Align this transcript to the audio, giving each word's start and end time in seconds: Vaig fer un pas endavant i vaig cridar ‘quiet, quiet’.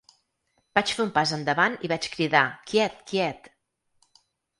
Vaig 0.77 0.93
fer 0.99 1.03
un 1.07 1.11
pas 1.17 1.33
endavant 1.35 1.75
i 1.87 1.91
vaig 1.91 2.07
cridar 2.13 2.41
‘quiet, 2.71 2.97
quiet’. 3.13 3.51